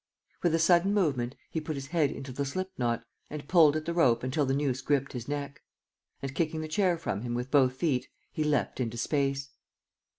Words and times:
With 0.41 0.55
a 0.55 0.57
sudden 0.57 0.95
movement 0.95 1.35
he 1.51 1.61
put 1.61 1.75
his 1.75 1.89
head 1.89 2.09
into 2.09 2.31
the 2.31 2.43
slip 2.43 2.71
knot 2.75 3.03
and 3.29 3.47
pulled 3.47 3.75
at 3.75 3.85
the 3.85 3.93
rope 3.93 4.23
until 4.23 4.47
the 4.47 4.55
noose 4.55 4.81
gripped 4.81 5.13
his 5.13 5.27
neck. 5.27 5.61
And, 6.23 6.33
kicking 6.33 6.61
the 6.61 6.67
chair 6.67 6.97
from 6.97 7.21
him 7.21 7.35
with 7.35 7.51
both 7.51 7.75
feet, 7.75 8.07
he 8.31 8.43
leapt 8.43 8.79
into 8.79 8.97
space. 8.97 9.51